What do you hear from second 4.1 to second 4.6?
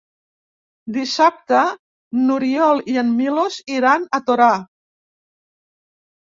a Torà.